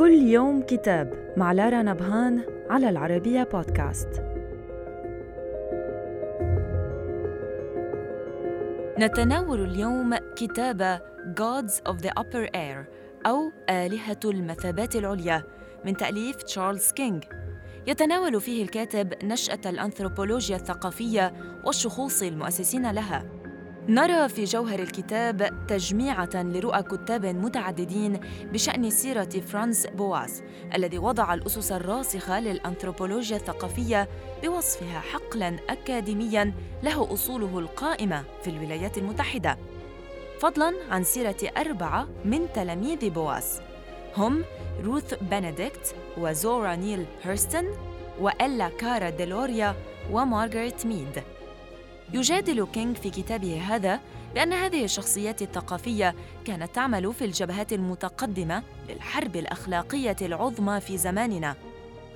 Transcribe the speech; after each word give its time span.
كل 0.00 0.12
يوم 0.12 0.62
كتاب 0.62 1.34
مع 1.36 1.52
لارا 1.52 1.82
نبهان 1.82 2.44
على 2.70 2.88
العربية 2.88 3.42
بودكاست. 3.42 4.08
نتناول 8.98 9.60
اليوم 9.60 10.16
كتاب 10.36 11.00
Gods 11.40 11.92
of 11.92 11.96
the 11.96 12.10
Upper 12.20 12.48
Air 12.54 12.84
أو 13.26 13.52
آلهة 13.70 14.20
المثابات 14.24 14.96
العليا 14.96 15.42
من 15.84 15.96
تأليف 15.96 16.36
تشارلز 16.36 16.92
كينج 16.92 17.24
يتناول 17.86 18.40
فيه 18.40 18.62
الكاتب 18.62 19.14
نشأة 19.24 19.60
الأنثروبولوجيا 19.66 20.56
الثقافية 20.56 21.32
والشخوص 21.64 22.22
المؤسسين 22.22 22.90
لها. 22.90 23.39
نرى 23.88 24.28
في 24.28 24.44
جوهر 24.44 24.78
الكتاب 24.78 25.66
تجميعة 25.68 26.30
لرؤى 26.34 26.82
كتاب 26.82 27.26
متعددين 27.26 28.20
بشأن 28.52 28.90
سيرة 28.90 29.24
فرانس 29.24 29.86
بواس 29.86 30.42
الذي 30.74 30.98
وضع 30.98 31.34
الأسس 31.34 31.72
الراسخة 31.72 32.40
للأنثروبولوجيا 32.40 33.36
الثقافية 33.36 34.08
بوصفها 34.42 35.00
حقلاً 35.00 35.56
أكاديمياً 35.68 36.52
له 36.82 37.12
أصوله 37.12 37.58
القائمة 37.58 38.24
في 38.42 38.50
الولايات 38.50 38.98
المتحدة. 38.98 39.58
فضلاً 40.40 40.74
عن 40.90 41.04
سيرة 41.04 41.36
أربعة 41.56 42.08
من 42.24 42.52
تلاميذ 42.54 43.10
بواس 43.10 43.60
هم 44.16 44.44
روث 44.84 45.14
بنديكت 45.14 45.94
وزورا 46.18 46.76
نيل 46.76 47.04
هيرستن 47.22 47.66
وإلا 48.20 48.68
كارا 48.68 49.10
ديلوريا 49.10 49.76
ومارغريت 50.12 50.86
ميد 50.86 51.22
يجادل 52.12 52.66
كينغ 52.66 52.94
في 52.94 53.10
كتابه 53.10 53.60
هذا 53.60 54.00
بأن 54.34 54.52
هذه 54.52 54.84
الشخصيات 54.84 55.42
الثقافية 55.42 56.14
كانت 56.44 56.74
تعمل 56.74 57.14
في 57.14 57.24
الجبهات 57.24 57.72
المتقدمة 57.72 58.62
للحرب 58.88 59.36
الأخلاقية 59.36 60.16
العظمى 60.22 60.80
في 60.80 60.98
زماننا. 60.98 61.56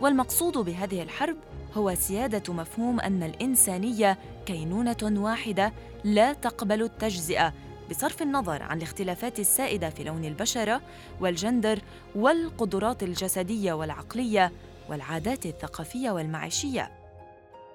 والمقصود 0.01 0.59
بهذه 0.59 1.03
الحرب 1.03 1.37
هو 1.75 1.95
سيادة 1.95 2.53
مفهوم 2.53 3.01
أن 3.01 3.23
الإنسانية 3.23 4.19
كينونة 4.47 4.97
واحدة 5.03 5.73
لا 6.05 6.33
تقبل 6.33 6.83
التجزئة 6.83 7.53
بصرف 7.91 8.23
النظر 8.23 8.63
عن 8.63 8.79
الاختلافات 8.79 9.41
السائدة 9.41 9.91
في 9.91 10.05
لون 10.05 10.25
البشرة 10.25 10.81
والجندر 11.21 11.79
والقدرات 12.15 13.03
الجسدية 13.03 13.73
والعقلية 13.73 14.53
والعادات 14.89 15.47
الثقافية 15.47 16.11
والمعيشية. 16.11 17.04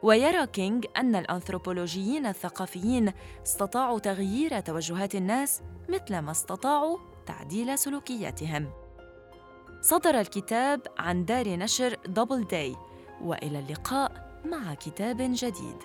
ويرى 0.03 0.47
كينغ 0.47 0.81
أن 0.97 1.15
الأنثروبولوجيين 1.15 2.25
الثقافيين 2.25 3.11
استطاعوا 3.45 3.99
تغيير 3.99 4.59
توجهات 4.59 5.15
الناس 5.15 5.61
مثل 5.89 6.19
ما 6.19 6.31
استطاعوا 6.31 6.97
تعديل 7.25 7.79
سلوكياتهم. 7.79 8.69
صدر 9.81 10.19
الكتاب 10.19 10.81
عن 10.97 11.25
دار 11.25 11.49
نشر 11.49 11.95
Doubleday 12.05 12.75
وإلى 13.21 13.59
اللقاء 13.59 14.41
مع 14.45 14.73
كتاب 14.73 15.17
جديد. 15.19 15.77